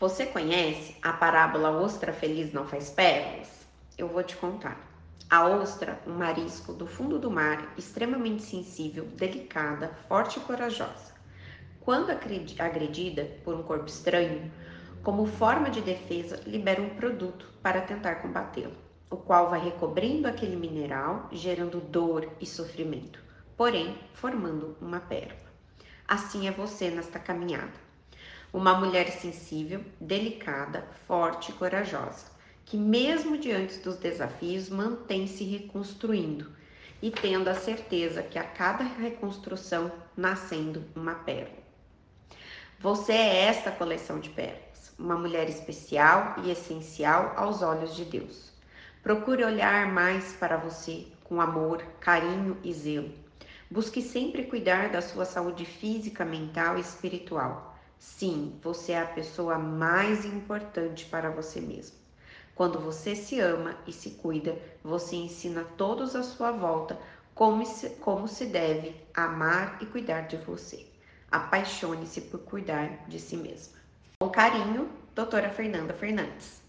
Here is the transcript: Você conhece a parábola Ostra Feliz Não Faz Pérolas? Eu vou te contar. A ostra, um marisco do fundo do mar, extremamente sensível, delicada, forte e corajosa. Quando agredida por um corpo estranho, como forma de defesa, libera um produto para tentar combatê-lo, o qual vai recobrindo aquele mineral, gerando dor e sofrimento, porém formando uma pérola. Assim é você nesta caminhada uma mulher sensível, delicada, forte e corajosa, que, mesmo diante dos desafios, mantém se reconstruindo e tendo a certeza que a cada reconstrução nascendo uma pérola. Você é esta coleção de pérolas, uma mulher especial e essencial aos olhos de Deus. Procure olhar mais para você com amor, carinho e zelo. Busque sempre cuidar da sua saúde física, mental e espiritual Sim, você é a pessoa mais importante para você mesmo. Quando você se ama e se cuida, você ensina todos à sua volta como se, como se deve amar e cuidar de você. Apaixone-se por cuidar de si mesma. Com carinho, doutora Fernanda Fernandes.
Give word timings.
Você 0.00 0.26
conhece 0.26 0.96
a 1.00 1.12
parábola 1.12 1.70
Ostra 1.70 2.12
Feliz 2.12 2.52
Não 2.52 2.66
Faz 2.66 2.90
Pérolas? 2.90 3.64
Eu 3.96 4.08
vou 4.08 4.24
te 4.24 4.34
contar. 4.34 4.76
A 5.30 5.46
ostra, 5.46 6.00
um 6.04 6.14
marisco 6.14 6.72
do 6.72 6.84
fundo 6.84 7.16
do 7.16 7.30
mar, 7.30 7.72
extremamente 7.78 8.42
sensível, 8.42 9.04
delicada, 9.04 9.96
forte 10.08 10.40
e 10.40 10.42
corajosa. 10.42 11.14
Quando 11.80 12.10
agredida 12.10 13.24
por 13.44 13.54
um 13.54 13.62
corpo 13.62 13.86
estranho, 13.86 14.50
como 15.04 15.26
forma 15.26 15.70
de 15.70 15.80
defesa, 15.80 16.40
libera 16.44 16.82
um 16.82 16.96
produto 16.96 17.46
para 17.62 17.80
tentar 17.80 18.16
combatê-lo, 18.16 18.74
o 19.08 19.16
qual 19.16 19.48
vai 19.48 19.60
recobrindo 19.60 20.26
aquele 20.26 20.56
mineral, 20.56 21.28
gerando 21.30 21.80
dor 21.80 22.28
e 22.40 22.46
sofrimento, 22.46 23.20
porém 23.56 23.96
formando 24.12 24.76
uma 24.80 24.98
pérola. 24.98 25.54
Assim 26.08 26.48
é 26.48 26.50
você 26.50 26.90
nesta 26.90 27.20
caminhada 27.20 27.83
uma 28.54 28.72
mulher 28.72 29.10
sensível, 29.10 29.84
delicada, 30.00 30.86
forte 31.08 31.50
e 31.50 31.54
corajosa, 31.54 32.26
que, 32.64 32.76
mesmo 32.76 33.36
diante 33.36 33.80
dos 33.80 33.96
desafios, 33.96 34.70
mantém 34.70 35.26
se 35.26 35.42
reconstruindo 35.42 36.52
e 37.02 37.10
tendo 37.10 37.48
a 37.48 37.54
certeza 37.54 38.22
que 38.22 38.38
a 38.38 38.44
cada 38.44 38.84
reconstrução 38.84 39.90
nascendo 40.16 40.84
uma 40.94 41.16
pérola. 41.16 41.64
Você 42.78 43.12
é 43.12 43.46
esta 43.46 43.72
coleção 43.72 44.20
de 44.20 44.30
pérolas, 44.30 44.94
uma 44.96 45.16
mulher 45.16 45.48
especial 45.48 46.36
e 46.44 46.52
essencial 46.52 47.32
aos 47.36 47.60
olhos 47.60 47.96
de 47.96 48.04
Deus. 48.04 48.52
Procure 49.02 49.42
olhar 49.42 49.92
mais 49.92 50.32
para 50.34 50.56
você 50.56 51.08
com 51.24 51.40
amor, 51.40 51.82
carinho 51.98 52.56
e 52.62 52.72
zelo. 52.72 53.12
Busque 53.68 54.00
sempre 54.00 54.44
cuidar 54.44 54.90
da 54.90 55.02
sua 55.02 55.24
saúde 55.24 55.64
física, 55.64 56.24
mental 56.24 56.78
e 56.78 56.80
espiritual 56.80 57.73
Sim, 58.04 58.52
você 58.62 58.92
é 58.92 59.00
a 59.00 59.06
pessoa 59.06 59.58
mais 59.58 60.26
importante 60.26 61.06
para 61.06 61.30
você 61.30 61.58
mesmo. 61.58 61.96
Quando 62.54 62.78
você 62.78 63.16
se 63.16 63.40
ama 63.40 63.74
e 63.86 63.92
se 63.92 64.10
cuida, 64.10 64.56
você 64.84 65.16
ensina 65.16 65.64
todos 65.76 66.14
à 66.14 66.22
sua 66.22 66.52
volta 66.52 66.98
como 67.34 67.64
se, 67.64 67.90
como 67.96 68.28
se 68.28 68.44
deve 68.44 68.94
amar 69.14 69.78
e 69.80 69.86
cuidar 69.86 70.28
de 70.28 70.36
você. 70.36 70.86
Apaixone-se 71.30 72.20
por 72.20 72.40
cuidar 72.40 73.08
de 73.08 73.18
si 73.18 73.36
mesma. 73.36 73.78
Com 74.20 74.28
carinho, 74.28 74.88
doutora 75.14 75.48
Fernanda 75.48 75.94
Fernandes. 75.94 76.62